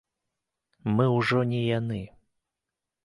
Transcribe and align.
Мы 0.95 1.05
ўжо 1.17 1.39
не 1.53 1.61
яны. 1.79 2.01